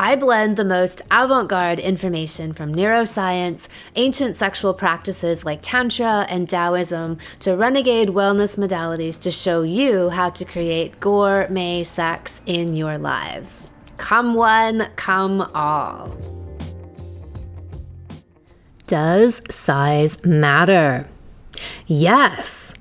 [0.00, 6.48] I blend the most avant garde information from neuroscience, ancient sexual practices like Tantra and
[6.48, 12.96] Taoism, to renegade wellness modalities to show you how to create gourmet sex in your
[12.96, 13.62] lives.
[13.98, 16.16] Come one, come all.
[18.86, 21.06] Does size matter?
[21.86, 22.72] Yes.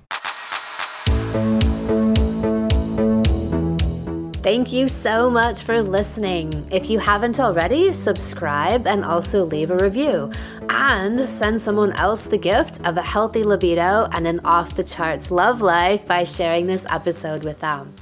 [4.41, 6.66] Thank you so much for listening.
[6.71, 10.31] If you haven't already, subscribe and also leave a review.
[10.70, 15.29] And send someone else the gift of a healthy libido and an off the charts
[15.29, 17.93] love life by sharing this episode with them.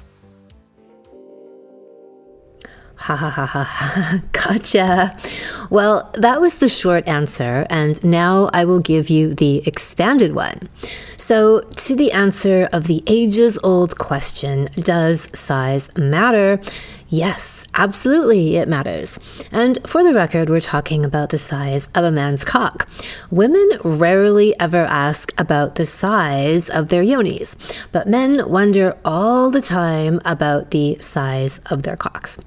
[3.07, 4.19] Ha ha ha ha.
[4.33, 5.15] Gotcha.
[5.69, 10.67] Well, that was the short answer, and now I will give you the expanded one.
[11.15, 16.59] So, to the answer of the ages old question Does size matter?
[17.09, 19.17] Yes, absolutely, it matters.
[19.49, 22.85] And for the record, we're talking about the size of a man's cock.
[23.31, 27.55] Women rarely ever ask about the size of their yonis,
[27.93, 32.39] but men wonder all the time about the size of their cocks.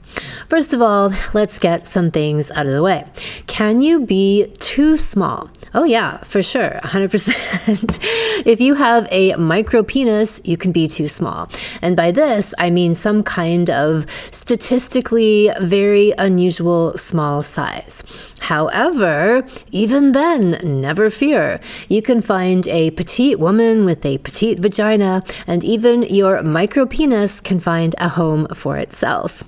[0.48, 3.06] First of all, let's get some things out of the way.
[3.46, 5.48] Can you be too small?
[5.72, 8.00] Oh, yeah, for sure, 100%.
[8.46, 11.48] if you have a micro penis, you can be too small.
[11.80, 14.10] And by this, I mean some kind of
[14.50, 18.02] statistically very unusual small size.
[18.40, 21.60] However, even then, never fear.
[21.88, 27.40] You can find a petite woman with a petite vagina, and even your micro penis
[27.40, 29.44] can find a home for itself.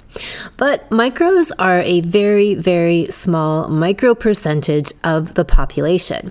[0.57, 6.31] But micros are a very, very small micro percentage of the population.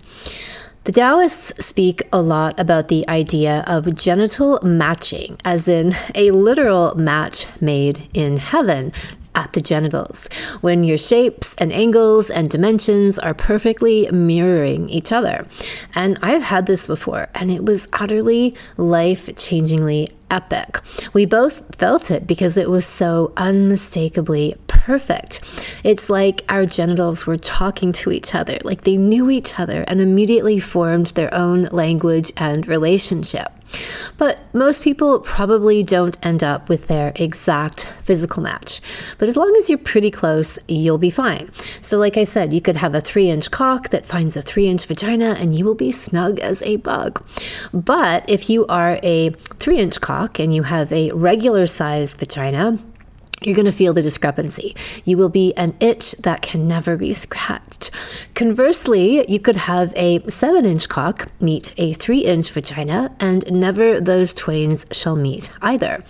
[0.83, 6.95] The Taoists speak a lot about the idea of genital matching, as in a literal
[6.95, 8.91] match made in heaven,
[9.35, 10.27] at the genitals,
[10.61, 15.45] when your shapes and angles and dimensions are perfectly mirroring each other.
[15.95, 20.79] And I've had this before, and it was utterly life changingly epic.
[21.13, 25.81] We both felt it because it was so unmistakably perfect.
[25.83, 30.01] It's like our genitals were talking to each other, like they knew each other and
[30.01, 33.49] immediately formed their own language and relationship.
[34.17, 38.81] But most people probably don't end up with their exact physical match.
[39.17, 41.51] But as long as you're pretty close, you'll be fine.
[41.81, 44.67] So, like I said, you could have a three inch cock that finds a three
[44.67, 47.23] inch vagina and you will be snug as a bug.
[47.73, 49.29] But if you are a
[49.59, 52.77] three inch cock and you have a regular sized vagina,
[53.43, 54.75] you're going to feel the discrepancy.
[55.03, 57.91] You will be an itch that can never be scratched.
[58.35, 63.99] Conversely, you could have a seven inch cock meet a three inch vagina, and never
[63.99, 66.03] those twains shall meet either.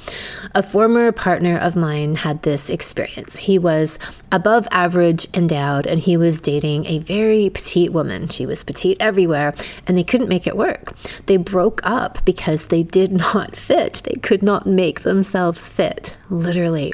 [0.53, 3.37] A former partner of mine had this experience.
[3.37, 3.97] He was
[4.31, 8.27] above average endowed, and he was dating a very petite woman.
[8.27, 9.53] She was petite everywhere,
[9.87, 10.95] and they couldn't make it work.
[11.25, 14.01] They broke up because they did not fit.
[14.05, 16.93] They could not make themselves fit, literally.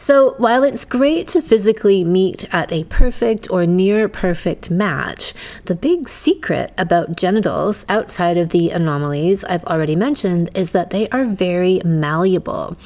[0.00, 5.34] So, while it's great to physically meet at a perfect or near perfect match,
[5.66, 11.06] the big secret about genitals outside of the anomalies I've already mentioned is that they
[11.10, 12.78] are very malleable,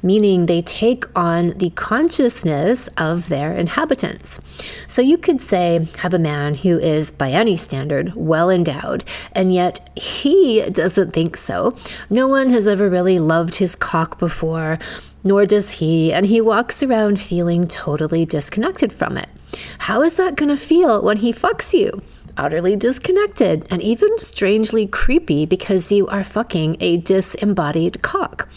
[0.00, 4.40] meaning they take on the consciousness of their inhabitants.
[4.86, 9.52] So, you could say, have a man who is, by any standard, well endowed, and
[9.52, 11.74] yet he doesn't think so.
[12.08, 14.78] No one has ever really loved his cock before
[15.22, 19.28] nor does he, and he walks around feeling totally disconnected from it.
[19.78, 22.02] How is that going to feel when he fucks you?
[22.36, 28.48] Utterly disconnected and even strangely creepy because you are fucking a disembodied cock.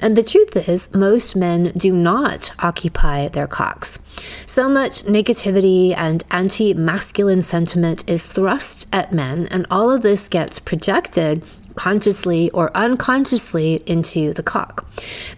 [0.00, 4.00] And the truth is, most men do not occupy their cocks.
[4.46, 10.28] So much negativity and anti masculine sentiment is thrust at men, and all of this
[10.28, 11.42] gets projected
[11.74, 14.86] consciously or unconsciously into the cock.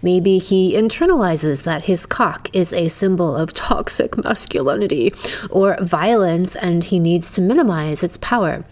[0.01, 5.13] Maybe he internalizes that his cock is a symbol of toxic masculinity
[5.49, 8.63] or violence and he needs to minimize its power.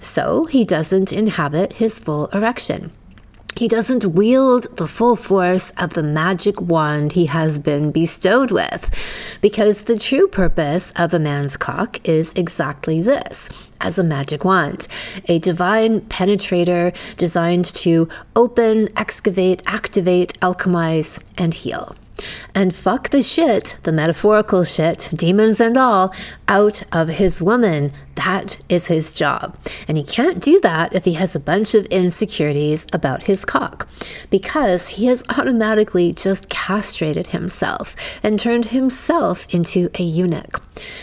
[0.00, 2.92] So he doesn't inhabit his full erection.
[3.58, 8.88] He doesn't wield the full force of the magic wand he has been bestowed with.
[9.40, 14.86] Because the true purpose of a man's cock is exactly this as a magic wand,
[15.26, 21.96] a divine penetrator designed to open, excavate, activate, alchemize, and heal.
[22.54, 26.14] And fuck the shit, the metaphorical shit, demons and all,
[26.46, 27.92] out of his woman.
[28.18, 29.56] That is his job.
[29.86, 33.88] And he can't do that if he has a bunch of insecurities about his cock,
[34.28, 40.60] because he has automatically just castrated himself and turned himself into a eunuch.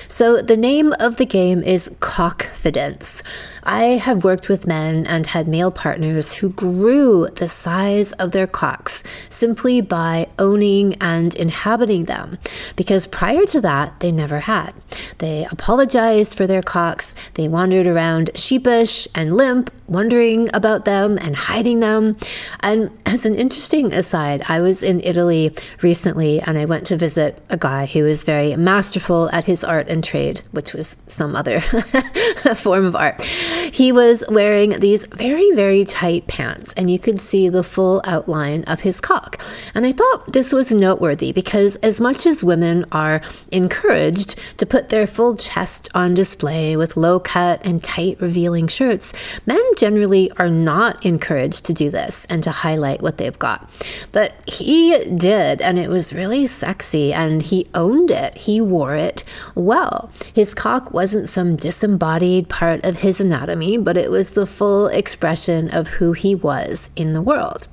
[0.08, 3.22] So the name of the game is cockfidence.
[3.64, 8.48] I have worked with men and had male partners who grew the size of their
[8.48, 12.38] cocks simply by owning and inhabiting them,
[12.76, 14.74] because prior to that, they never had.
[15.18, 21.36] They apologized for their cocks, they wandered around sheepish and limp, wondering about them and
[21.36, 22.18] hiding them.
[22.62, 27.42] And as an interesting aside, I was in Italy recently and I went to visit
[27.50, 31.62] a guy who was very masterful at his art and trade, which was some other
[32.56, 33.22] form of art.
[33.22, 38.64] He was wearing these very, very tight pants, and you could see the full outline
[38.64, 39.42] of his cock.
[39.74, 43.22] And I thought this was noteworthy because, as much as women are
[43.52, 49.14] encouraged to put their full chest on display with low cut and tight, revealing shirts,
[49.46, 53.69] men generally are not encouraged to do this and to highlight what they've got.
[54.12, 58.38] But he did, and it was really sexy, and he owned it.
[58.38, 59.24] He wore it
[59.54, 60.12] well.
[60.33, 65.69] His cock wasn't some disembodied part of his anatomy, but it was the full expression
[65.74, 67.68] of who he was in the world.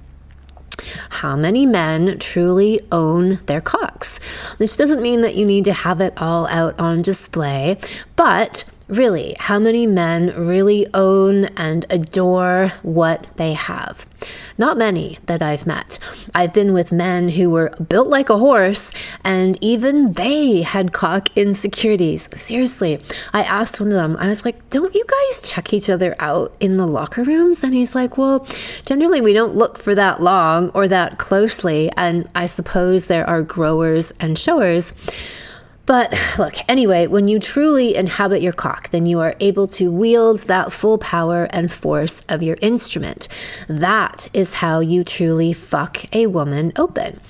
[1.10, 4.18] How many men truly own their cocks?
[4.56, 7.78] This doesn't mean that you need to have it all out on display,
[8.16, 14.06] but Really, how many men really own and adore what they have?
[14.58, 15.98] Not many that I've met.
[16.34, 18.92] I've been with men who were built like a horse,
[19.24, 22.28] and even they had cock insecurities.
[22.38, 23.00] Seriously,
[23.32, 26.54] I asked one of them, I was like, Don't you guys check each other out
[26.60, 27.64] in the locker rooms?
[27.64, 28.46] And he's like, Well,
[28.84, 33.42] generally we don't look for that long or that closely, and I suppose there are
[33.42, 34.92] growers and showers.
[35.86, 40.40] But look, anyway, when you truly inhabit your cock, then you are able to wield
[40.40, 43.28] that full power and force of your instrument.
[43.68, 47.20] That is how you truly fuck a woman open.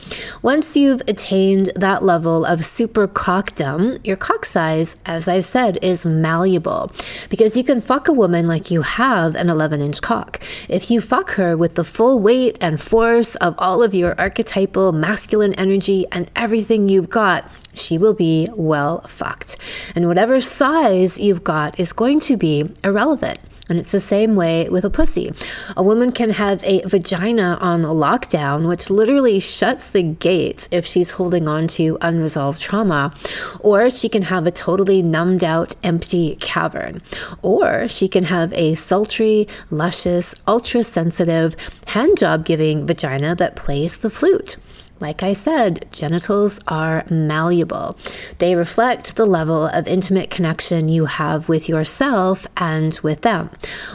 [0.42, 6.04] Once you've attained that level of super cockdom, your cock size, as I've said, is
[6.04, 6.92] malleable
[7.30, 10.42] because you can fuck a woman like you have an 11 inch cock.
[10.68, 14.92] If you fuck her with the full weight and force of all of your archetypal
[14.92, 19.56] masculine energy and everything you've got, she will be well fucked.
[19.94, 23.38] And whatever size you've got is going to be irrelevant.
[23.68, 25.30] And it's the same way with a pussy.
[25.76, 31.12] A woman can have a vagina on lockdown, which literally shuts the gates if she's
[31.12, 33.14] holding on to unresolved trauma.
[33.60, 37.00] Or she can have a totally numbed out, empty cavern.
[37.40, 43.98] Or she can have a sultry, luscious, ultra sensitive, hand job giving vagina that plays
[44.00, 44.56] the flute.
[45.02, 47.98] Like I said, genitals are malleable.
[48.38, 53.50] They reflect the level of intimate connection you have with yourself and with them.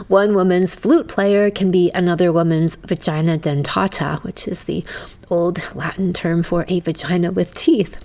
[0.08, 4.84] One woman's flute player can be another woman's vagina dentata, which is the
[5.30, 7.96] old Latin term for a vagina with teeth.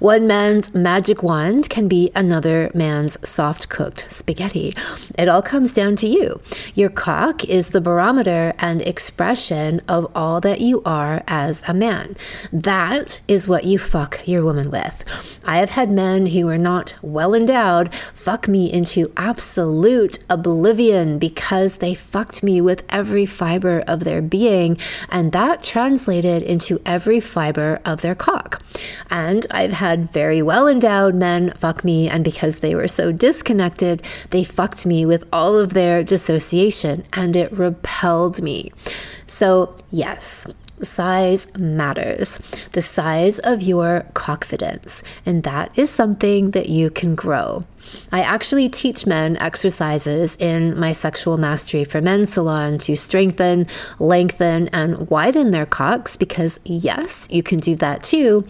[0.00, 4.74] One man's magic wand can be another man's soft cooked spaghetti.
[5.18, 6.40] It all comes down to you.
[6.74, 12.16] Your cock is the barometer and expression of all that you are as a man.
[12.52, 15.40] That is what you fuck your woman with.
[15.44, 21.78] I have had men who are not well endowed fuck me into absolute oblivion because
[21.78, 24.76] they fucked me with every fiber of their being,
[25.08, 28.62] and that translated into every fiber of their cock.
[29.10, 34.02] And I've had very well endowed men fuck me, and because they were so disconnected,
[34.30, 38.70] they fucked me with all of their dissociation, and it repelled me.
[39.26, 40.46] So, yes,
[40.82, 42.38] size matters.
[42.72, 47.64] The size of your confidence, and that is something that you can grow.
[48.12, 53.66] I actually teach men exercises in my sexual mastery for men salon to strengthen,
[53.98, 58.46] lengthen, and widen their cocks because, yes, you can do that too.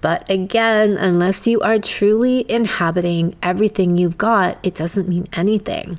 [0.00, 5.98] But again, unless you are truly inhabiting everything you've got, it doesn't mean anything.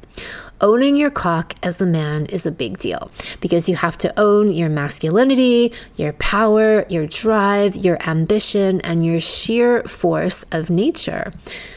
[0.62, 4.54] Owning your cock as a man is a big deal because you have to own
[4.54, 11.34] your masculinity, your power, your drive, your ambition, and your sheer force of nature.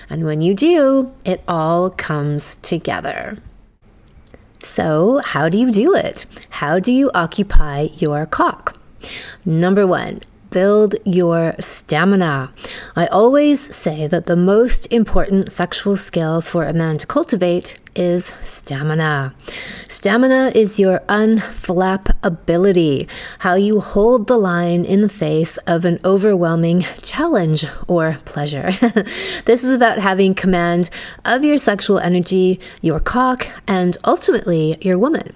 [0.08, 3.38] And when you do, it all comes together.
[4.60, 6.26] So, how do you do it?
[6.50, 8.78] How do you occupy your cock?
[9.44, 10.20] Number one,
[10.50, 12.52] build your stamina.
[12.96, 18.32] I always say that the most important sexual skill for a man to cultivate is
[18.44, 19.34] stamina.
[19.88, 23.08] Stamina is your unflap ability,
[23.40, 28.70] how you hold the line in the face of an overwhelming challenge or pleasure.
[29.44, 30.88] this is about having command
[31.24, 35.34] of your sexual energy, your cock, and ultimately your woman.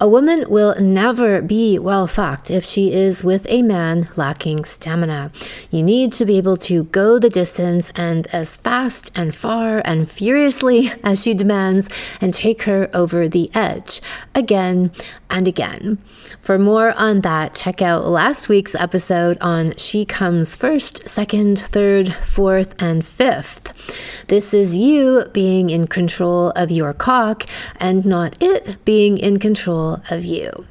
[0.00, 5.32] A woman will never be well fucked if she is with a man lacking stamina.
[5.70, 10.10] You need to be able to go the distance and as fast and far and
[10.10, 11.88] furiously as she demands
[12.20, 14.00] and take her over the edge
[14.34, 14.92] again
[15.30, 15.98] and again.
[16.40, 22.12] For more on that, check out last week's episode on She Comes First, Second, Third,
[22.12, 24.26] Fourth, and Fifth.
[24.28, 27.44] This is you being in control of your cock
[27.76, 30.66] and not it being in control of you.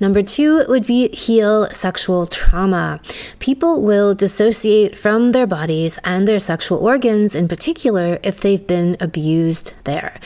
[0.00, 3.00] Number two would be heal sexual trauma.
[3.38, 8.96] People will dissociate from their bodies and their sexual organs in particular if they've been
[9.00, 10.18] abused there.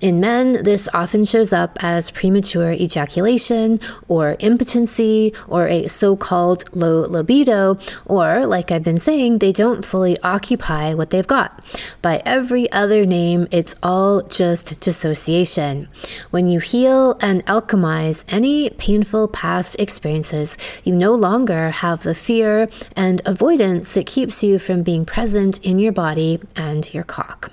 [0.00, 6.64] In men, this often shows up as premature ejaculation or impotency or a so called
[6.76, 11.64] low libido, or, like I've been saying, they don't fully occupy what they've got.
[12.02, 15.88] By every other name, it's all just dissociation.
[16.30, 22.68] When you heal and alchemize any painful past experiences, you no longer have the fear
[22.94, 27.52] and avoidance that keeps you from being present in your body and your cock.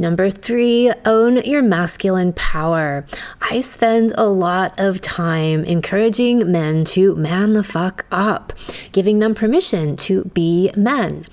[0.00, 3.04] Number three, own your masculine power.
[3.42, 8.54] I spend a lot of time encouraging men to man the fuck up,
[8.92, 11.26] giving them permission to be men.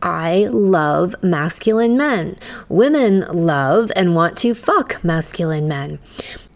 [0.00, 2.36] I love masculine men.
[2.70, 5.98] Women love and want to fuck masculine men.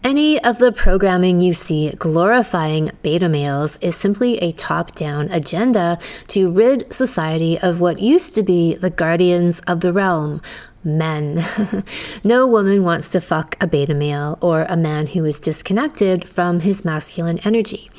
[0.01, 5.97] Any of the programming you see glorifying beta males is simply a top down agenda
[6.29, 10.41] to rid society of what used to be the guardians of the realm
[10.85, 11.43] men.
[12.23, 16.61] no woman wants to fuck a beta male or a man who is disconnected from
[16.61, 17.89] his masculine energy.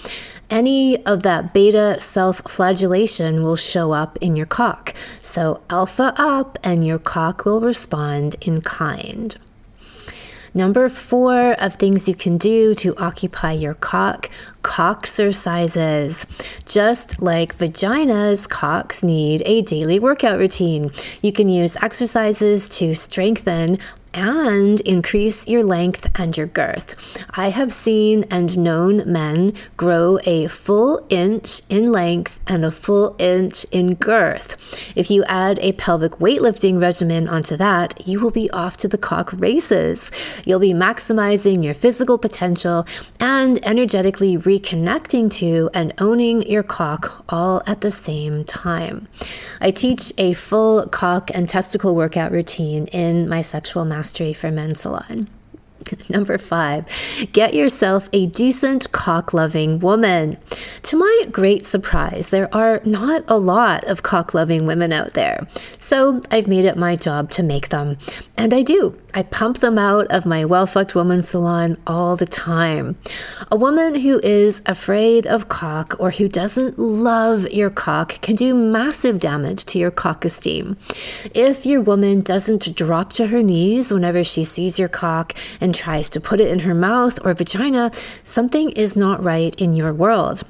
[0.48, 4.94] Any of that beta self flagellation will show up in your cock.
[5.20, 9.36] So, alpha up, and your cock will respond in kind.
[10.54, 14.30] Number four of things you can do to occupy your cock
[14.62, 16.26] cock exercises.
[16.66, 20.90] Just like vaginas, cocks need a daily workout routine.
[21.22, 23.78] You can use exercises to strengthen
[24.12, 27.24] and increase your length and your girth.
[27.30, 33.14] I have seen and known men grow a full inch in length and a full
[33.18, 34.92] inch in girth.
[34.96, 38.98] If you add a pelvic weightlifting regimen onto that, you will be off to the
[38.98, 40.10] cock races.
[40.44, 42.86] You'll be maximizing your physical potential
[43.20, 49.06] and energetically reconnecting to and owning your cock all at the same time.
[49.60, 54.50] I teach a full cock and testicle workout routine in my sexual mastery mastery for
[54.50, 55.28] men salon.
[56.08, 56.86] Number five,
[57.32, 60.38] get yourself a decent cock loving woman.
[60.84, 65.46] To my great surprise, there are not a lot of cock loving women out there.
[65.78, 67.98] So I've made it my job to make them.
[68.38, 68.98] And I do.
[69.14, 72.96] I pump them out of my well fucked woman salon all the time.
[73.50, 78.54] A woman who is afraid of cock or who doesn't love your cock can do
[78.54, 80.76] massive damage to your cock esteem.
[81.34, 86.08] If your woman doesn't drop to her knees whenever she sees your cock and tries
[86.10, 87.90] to put it in her mouth or vagina,
[88.24, 90.44] something is not right in your world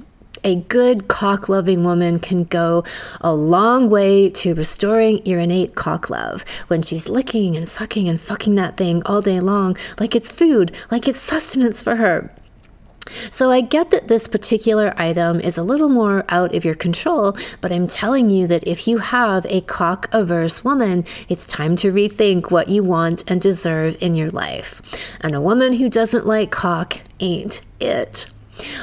[0.44, 2.84] a good cock loving woman can go
[3.20, 8.20] a long way to restoring your innate cock love when she's licking and sucking and
[8.20, 12.30] fucking that thing all day long like it's food, like it's sustenance for her.
[13.30, 17.36] So I get that this particular item is a little more out of your control,
[17.60, 21.92] but I'm telling you that if you have a cock averse woman, it's time to
[21.92, 24.80] rethink what you want and deserve in your life.
[25.22, 28.26] And a woman who doesn't like cock ain't it.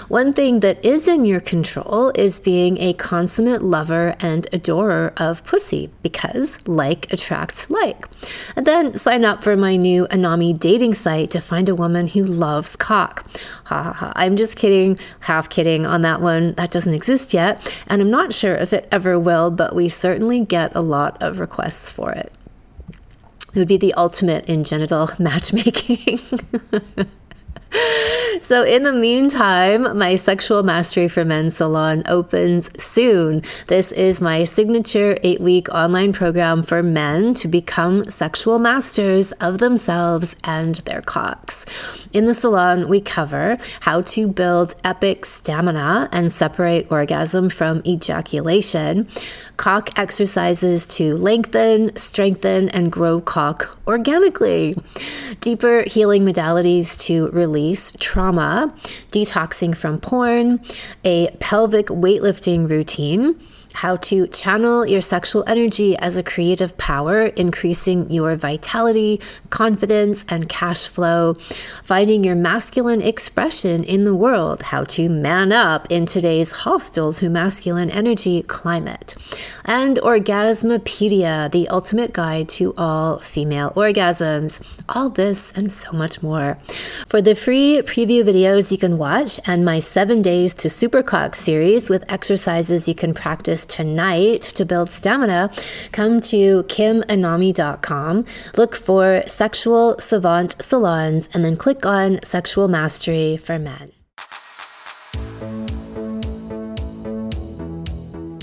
[0.07, 5.43] One thing that is in your control is being a consummate lover and adorer of
[5.43, 8.07] pussy because like attracts like.
[8.55, 12.23] And then sign up for my new Anami dating site to find a woman who
[12.23, 13.27] loves cock.
[13.65, 14.13] Ha ha ha.
[14.15, 16.53] I'm just kidding, half kidding on that one.
[16.53, 17.83] That doesn't exist yet.
[17.87, 21.39] And I'm not sure if it ever will, but we certainly get a lot of
[21.39, 22.31] requests for it.
[23.53, 26.19] It would be the ultimate in genital matchmaking.
[28.41, 33.41] So, in the meantime, my Sexual Mastery for Men salon opens soon.
[33.67, 39.57] This is my signature eight week online program for men to become sexual masters of
[39.57, 42.07] themselves and their cocks.
[42.13, 49.07] In the salon, we cover how to build epic stamina and separate orgasm from ejaculation,
[49.57, 54.75] cock exercises to lengthen, strengthen, and grow cock organically,
[55.41, 58.71] deeper healing modalities to release trauma,
[59.11, 60.61] detoxing from porn,
[61.03, 63.39] a pelvic weightlifting routine
[63.77, 70.49] how to channel your sexual energy as a creative power, increasing your vitality, confidence, and
[70.49, 71.35] cash flow,
[71.83, 77.29] finding your masculine expression in the world, how to man up in today's hostile to
[77.29, 79.13] masculine energy climate,
[79.63, 84.49] and Orgasmapedia, the ultimate guide to all female orgasms.
[84.89, 86.57] All this and so much more.
[87.07, 91.91] For the free preview videos you can watch and my seven days to supercock series
[91.91, 95.51] with exercises you can practice tonight to build stamina,
[95.91, 98.25] come to kimanami.com,
[98.57, 103.91] look for Sexual Savant Salons, and then click on Sexual Mastery for Men.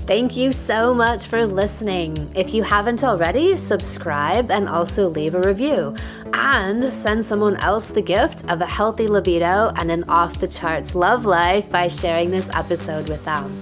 [0.06, 2.30] Thank you so much for listening.
[2.36, 5.96] If you haven't already, subscribe and also leave a review.
[6.34, 10.94] And send someone else the gift of a healthy libido and an off the charts
[10.94, 13.58] love life by sharing this episode with them.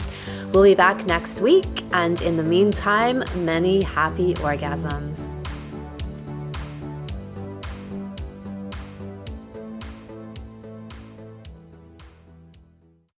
[0.52, 5.31] We'll be back next week, and in the meantime, many happy orgasms.